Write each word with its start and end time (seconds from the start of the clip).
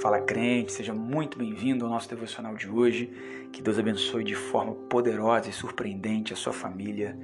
Fala 0.00 0.20
crente, 0.20 0.70
seja 0.70 0.94
muito 0.94 1.36
bem-vindo 1.36 1.84
ao 1.84 1.90
nosso 1.90 2.08
devocional 2.08 2.54
de 2.54 2.70
hoje. 2.70 3.06
Que 3.52 3.60
Deus 3.60 3.80
abençoe 3.80 4.22
de 4.22 4.36
forma 4.36 4.72
poderosa 4.72 5.48
e 5.48 5.52
surpreendente 5.52 6.32
a 6.32 6.36
sua 6.36 6.52
família 6.52 7.18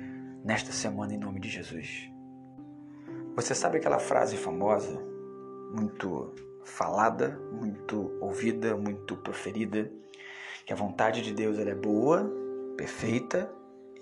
nesta 0.44 0.72
semana 0.72 1.14
em 1.14 1.16
nome 1.16 1.38
de 1.38 1.48
Jesus. 1.48 2.10
Você 3.36 3.54
sabe 3.54 3.76
aquela 3.76 4.00
frase 4.00 4.36
famosa, 4.36 5.00
muito 5.72 6.34
falada, 6.64 7.40
muito 7.52 8.10
ouvida, 8.20 8.76
muito 8.76 9.16
proferida, 9.18 9.88
que 10.66 10.72
a 10.72 10.76
vontade 10.76 11.22
de 11.22 11.32
Deus 11.32 11.56
é 11.60 11.74
boa, 11.76 12.28
perfeita 12.76 13.48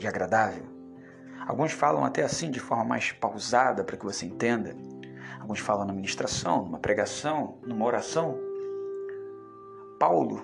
e 0.01 0.07
agradável. 0.07 0.65
Alguns 1.47 1.73
falam 1.73 2.07
até 2.07 2.23
assim 2.23 2.51
de 2.51 2.59
forma 2.59 2.85
mais 2.85 3.13
pausada 3.13 3.85
para 3.85 3.99
que 3.99 4.05
você 4.05 4.25
entenda. 4.25 4.75
Alguns 5.39 5.59
falam 5.59 5.85
na 5.85 5.93
ministração, 5.93 6.65
numa 6.65 6.79
pregação, 6.79 7.59
numa 7.67 7.85
oração. 7.85 8.52
Paulo, 10.03 10.43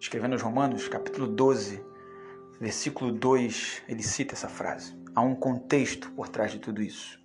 escrevendo 0.00 0.32
aos 0.32 0.40
Romanos, 0.40 0.88
capítulo 0.88 1.26
12, 1.26 1.84
versículo 2.58 3.12
2, 3.12 3.82
ele 3.86 4.02
cita 4.02 4.32
essa 4.32 4.48
frase. 4.48 4.98
Há 5.14 5.20
um 5.20 5.34
contexto 5.34 6.10
por 6.12 6.30
trás 6.30 6.52
de 6.52 6.58
tudo 6.58 6.80
isso. 6.80 7.22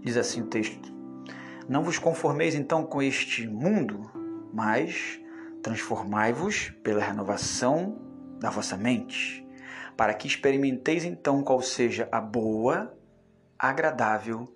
Diz 0.00 0.16
assim 0.16 0.42
o 0.42 0.46
texto: 0.46 0.92
Não 1.68 1.84
vos 1.84 2.00
conformeis 2.00 2.56
então 2.56 2.84
com 2.84 3.00
este 3.00 3.46
mundo, 3.46 4.10
mas 4.52 5.20
transformai-vos 5.62 6.70
pela 6.82 7.00
renovação 7.00 8.02
da 8.40 8.50
vossa 8.50 8.76
mente, 8.76 9.46
para 9.96 10.12
que 10.12 10.26
experimenteis 10.26 11.04
então 11.04 11.44
qual 11.44 11.62
seja 11.62 12.08
a 12.10 12.20
boa, 12.20 12.92
agradável 13.56 14.52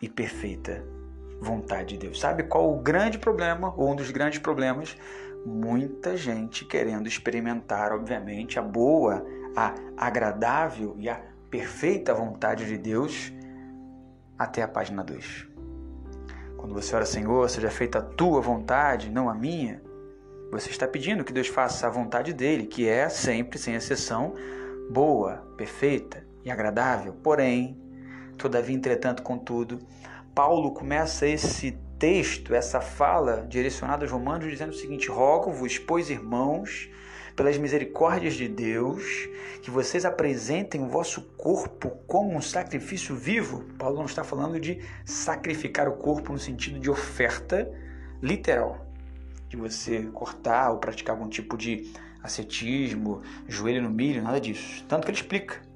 e 0.00 0.08
perfeita 0.08 0.86
vontade 1.40 1.94
de 1.94 1.98
Deus. 1.98 2.20
Sabe 2.20 2.44
qual 2.44 2.72
o 2.72 2.80
grande 2.80 3.18
problema, 3.18 3.72
ou 3.76 3.92
um 3.92 3.96
dos 3.96 4.10
grandes 4.10 4.38
problemas? 4.38 4.96
Muita 5.44 6.16
gente 6.16 6.64
querendo 6.64 7.06
experimentar, 7.06 7.92
obviamente, 7.92 8.58
a 8.58 8.62
boa, 8.62 9.24
a 9.56 9.74
agradável 9.96 10.94
e 10.98 11.08
a 11.08 11.20
perfeita 11.50 12.14
vontade 12.14 12.66
de 12.66 12.76
Deus 12.76 13.32
até 14.38 14.62
a 14.62 14.68
página 14.68 15.02
2. 15.02 15.48
Quando 16.56 16.74
você 16.74 16.94
ora, 16.94 17.06
Senhor, 17.06 17.48
seja 17.48 17.70
feita 17.70 17.98
a 17.98 18.02
tua 18.02 18.40
vontade, 18.40 19.10
não 19.10 19.28
a 19.28 19.34
minha, 19.34 19.82
você 20.50 20.70
está 20.70 20.86
pedindo 20.86 21.24
que 21.24 21.32
Deus 21.32 21.48
faça 21.48 21.86
a 21.86 21.90
vontade 21.90 22.32
dele, 22.32 22.66
que 22.66 22.88
é 22.88 23.08
sempre, 23.08 23.58
sem 23.58 23.74
exceção, 23.74 24.34
boa, 24.90 25.36
perfeita 25.56 26.26
e 26.44 26.50
agradável. 26.50 27.14
Porém, 27.22 27.88
Todavia, 28.38 28.76
entretanto, 28.76 29.22
contudo, 29.22 29.80
Paulo 30.32 30.72
começa 30.72 31.26
esse 31.26 31.76
texto, 31.98 32.54
essa 32.54 32.80
fala 32.80 33.46
direcionada 33.48 34.04
aos 34.04 34.12
romanos, 34.12 34.50
dizendo 34.50 34.70
o 34.70 34.76
seguinte: 34.76 35.08
Rogo-vos, 35.08 35.78
pois, 35.78 36.10
irmãos, 36.10 36.88
pelas 37.34 37.56
misericórdias 37.58 38.34
de 38.34 38.48
Deus, 38.48 39.28
que 39.62 39.70
vocês 39.70 40.04
apresentem 40.04 40.82
o 40.82 40.88
vosso 40.88 41.22
corpo 41.36 41.90
como 42.06 42.36
um 42.36 42.40
sacrifício 42.40 43.14
vivo. 43.14 43.64
Paulo 43.78 43.98
não 43.98 44.06
está 44.06 44.24
falando 44.24 44.58
de 44.58 44.80
sacrificar 45.04 45.88
o 45.88 45.96
corpo 45.96 46.32
no 46.32 46.38
sentido 46.38 46.80
de 46.80 46.90
oferta 46.90 47.70
literal, 48.22 48.86
de 49.48 49.56
você 49.56 50.02
cortar 50.12 50.70
ou 50.70 50.78
praticar 50.78 51.14
algum 51.14 51.28
tipo 51.28 51.56
de 51.56 51.92
ascetismo, 52.22 53.22
joelho 53.46 53.82
no 53.82 53.90
milho, 53.90 54.22
nada 54.22 54.40
disso. 54.40 54.84
Tanto 54.88 55.04
que 55.04 55.10
ele 55.10 55.18
explica 55.18 55.67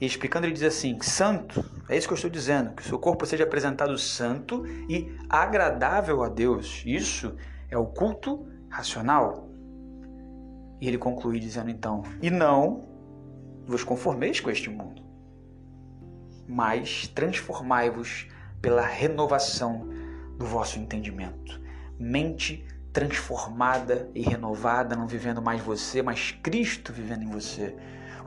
e 0.00 0.06
explicando, 0.06 0.46
ele 0.46 0.52
diz 0.52 0.62
assim: 0.62 0.98
santo, 1.00 1.64
é 1.88 1.96
isso 1.96 2.06
que 2.06 2.12
eu 2.12 2.16
estou 2.16 2.30
dizendo, 2.30 2.74
que 2.74 2.82
o 2.82 2.84
seu 2.84 2.98
corpo 2.98 3.26
seja 3.26 3.44
apresentado 3.44 3.96
santo 3.98 4.64
e 4.88 5.16
agradável 5.28 6.22
a 6.22 6.28
Deus. 6.28 6.82
Isso 6.86 7.34
é 7.68 7.76
o 7.76 7.86
culto 7.86 8.46
racional. 8.70 9.48
E 10.80 10.86
ele 10.86 10.98
conclui 10.98 11.40
dizendo 11.40 11.70
então: 11.70 12.02
e 12.22 12.30
não 12.30 12.88
vos 13.66 13.82
conformeis 13.82 14.40
com 14.40 14.50
este 14.50 14.70
mundo, 14.70 15.02
mas 16.46 17.08
transformai-vos 17.08 18.28
pela 18.62 18.82
renovação 18.82 19.88
do 20.38 20.46
vosso 20.46 20.78
entendimento. 20.78 21.60
Mente 21.98 22.64
transformada 22.92 24.10
e 24.14 24.22
renovada, 24.22 24.96
não 24.96 25.06
vivendo 25.06 25.42
mais 25.42 25.60
você, 25.60 26.02
mas 26.02 26.30
Cristo 26.30 26.92
vivendo 26.92 27.22
em 27.22 27.30
você 27.30 27.76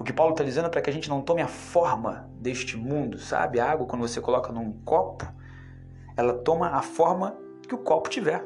o 0.02 0.04
que 0.04 0.12
Paulo 0.12 0.34
está 0.34 0.44
dizendo 0.44 0.66
é 0.66 0.70
para 0.70 0.82
que 0.82 0.90
a 0.90 0.94
gente 0.94 1.08
não 1.08 1.22
tome 1.22 1.44
a 1.44 1.48
forma 1.48 2.28
deste 2.40 2.76
mundo, 2.76 3.20
sabe? 3.20 3.60
A 3.60 3.72
água, 3.72 3.86
quando 3.86 4.02
você 4.02 4.20
coloca 4.20 4.52
num 4.52 4.72
copo, 4.84 5.32
ela 6.18 6.34
toma 6.34 6.70
a 6.70 6.82
forma 6.82 7.38
que 7.68 7.76
o 7.76 7.78
copo 7.78 8.10
tiver. 8.10 8.44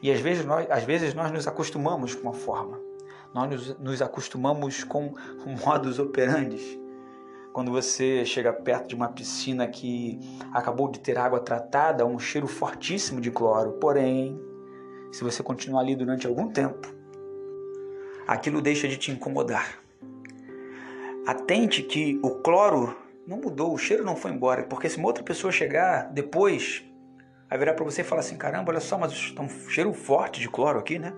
E 0.00 0.12
às 0.12 0.20
vezes 0.20 0.44
nós, 0.44 0.70
às 0.70 0.84
vezes 0.84 1.12
nós 1.12 1.32
nos 1.32 1.48
acostumamos 1.48 2.14
com 2.14 2.28
a 2.28 2.32
forma. 2.32 2.78
Nós 3.34 3.50
nos, 3.50 3.78
nos 3.80 4.00
acostumamos 4.00 4.84
com 4.84 5.12
modus 5.66 5.98
operandi. 5.98 6.80
Quando 7.52 7.72
você 7.72 8.24
chega 8.24 8.52
perto 8.52 8.86
de 8.86 8.94
uma 8.94 9.08
piscina 9.08 9.66
que 9.66 10.20
acabou 10.52 10.88
de 10.88 11.00
ter 11.00 11.18
água 11.18 11.40
tratada, 11.40 12.06
um 12.06 12.16
cheiro 12.16 12.46
fortíssimo 12.46 13.20
de 13.20 13.32
cloro. 13.32 13.72
Porém, 13.72 14.40
se 15.10 15.24
você 15.24 15.42
continuar 15.42 15.80
ali 15.80 15.96
durante 15.96 16.28
algum 16.28 16.48
tempo, 16.48 16.94
aquilo 18.24 18.62
deixa 18.62 18.86
de 18.86 18.96
te 18.96 19.10
incomodar. 19.10 19.87
Atente 21.28 21.82
que 21.82 22.18
o 22.22 22.36
cloro 22.36 22.96
não 23.26 23.36
mudou, 23.36 23.74
o 23.74 23.76
cheiro 23.76 24.02
não 24.02 24.16
foi 24.16 24.30
embora, 24.30 24.62
porque 24.62 24.88
se 24.88 24.96
uma 24.96 25.08
outra 25.08 25.22
pessoa 25.22 25.52
chegar 25.52 26.10
depois, 26.10 26.82
vai 27.50 27.58
virar 27.58 27.74
para 27.74 27.84
você 27.84 28.00
e 28.00 28.04
falar 28.04 28.20
assim: 28.20 28.38
caramba, 28.38 28.72
olha 28.72 28.80
só, 28.80 28.96
mas 28.96 29.12
está 29.12 29.42
um 29.42 29.48
cheiro 29.68 29.92
forte 29.92 30.40
de 30.40 30.48
cloro 30.48 30.78
aqui, 30.78 30.98
né? 30.98 31.12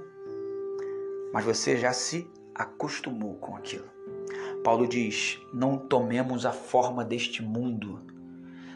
Mas 1.32 1.44
você 1.44 1.76
já 1.76 1.93
se 1.93 2.28
acostumou 2.53 3.37
com 3.37 3.54
aquilo. 3.54 3.88
Paulo 4.65 4.88
diz: 4.88 5.38
não 5.54 5.78
tomemos 5.78 6.44
a 6.44 6.50
forma 6.50 7.04
deste 7.04 7.41
mundo. 7.41 8.04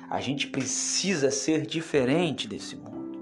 A 0.08 0.20
gente 0.20 0.46
precisa 0.46 1.32
ser 1.32 1.66
diferente 1.66 2.46
desse 2.46 2.76
mundo. 2.76 3.18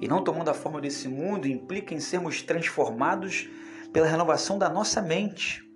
E 0.00 0.06
não 0.06 0.22
tomando 0.22 0.48
a 0.48 0.54
forma 0.54 0.80
desse 0.80 1.08
mundo 1.08 1.48
implica 1.48 1.92
em 1.92 1.98
sermos 1.98 2.40
transformados 2.40 3.50
pela 3.92 4.06
renovação 4.06 4.56
da 4.56 4.68
nossa 4.68 5.02
mente 5.02 5.67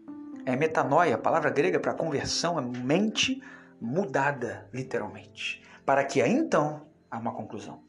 é 0.44 0.56
metanoia, 0.56 1.14
a 1.14 1.18
palavra 1.18 1.50
grega 1.50 1.78
para 1.78 1.94
conversão 1.94 2.58
é 2.58 2.62
mente 2.62 3.42
mudada, 3.80 4.68
literalmente. 4.72 5.62
Para 5.84 6.04
que 6.04 6.20
então 6.20 6.86
há 7.10 7.18
uma 7.18 7.32
conclusão. 7.32 7.82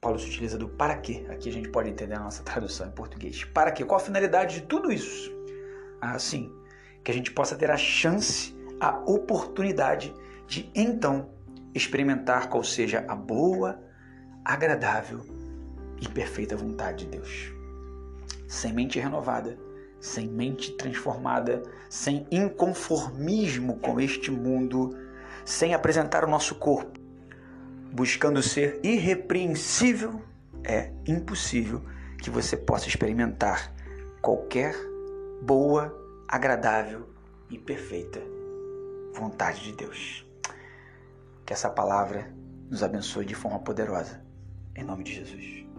Paulo 0.00 0.18
se 0.18 0.28
utiliza 0.28 0.58
do 0.58 0.68
para 0.68 0.96
quê. 0.96 1.24
Aqui 1.30 1.48
a 1.48 1.52
gente 1.52 1.68
pode 1.68 1.88
entender 1.88 2.14
a 2.14 2.20
nossa 2.20 2.42
tradução 2.42 2.88
em 2.88 2.90
português. 2.90 3.44
Para 3.44 3.70
quê? 3.70 3.84
Qual 3.84 4.00
a 4.00 4.02
finalidade 4.02 4.60
de 4.60 4.66
tudo 4.66 4.90
isso? 4.90 5.30
Assim, 6.00 6.52
que 7.04 7.10
a 7.10 7.14
gente 7.14 7.30
possa 7.30 7.54
ter 7.54 7.70
a 7.70 7.76
chance, 7.76 8.54
a 8.80 8.98
oportunidade 9.06 10.12
de 10.46 10.68
então 10.74 11.30
experimentar 11.72 12.48
qual 12.48 12.64
seja 12.64 13.04
a 13.08 13.14
boa, 13.14 13.80
agradável 14.44 15.24
e 16.00 16.08
perfeita 16.08 16.56
vontade 16.56 17.04
de 17.04 17.12
Deus. 17.12 17.52
Sem 18.48 18.72
mente 18.72 18.98
renovada, 18.98 19.56
sem 20.02 20.26
mente 20.26 20.72
transformada, 20.72 21.62
sem 21.88 22.26
inconformismo 22.28 23.78
com 23.78 24.00
este 24.00 24.32
mundo, 24.32 24.98
sem 25.44 25.74
apresentar 25.74 26.24
o 26.24 26.28
nosso 26.28 26.56
corpo, 26.56 26.98
buscando 27.92 28.42
ser 28.42 28.80
irrepreensível, 28.82 30.20
é 30.64 30.90
impossível 31.06 31.82
que 32.20 32.30
você 32.30 32.56
possa 32.56 32.88
experimentar 32.88 33.72
qualquer 34.20 34.74
boa, 35.40 35.96
agradável 36.28 37.08
e 37.48 37.56
perfeita 37.56 38.20
vontade 39.14 39.62
de 39.62 39.72
Deus. 39.72 40.26
Que 41.46 41.52
essa 41.52 41.70
palavra 41.70 42.28
nos 42.68 42.82
abençoe 42.82 43.24
de 43.24 43.34
forma 43.36 43.60
poderosa. 43.60 44.20
Em 44.74 44.82
nome 44.82 45.04
de 45.04 45.14
Jesus. 45.14 45.71